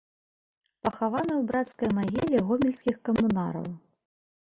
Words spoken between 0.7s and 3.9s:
Пахаваны ў брацкай магіле гомельскіх камунараў.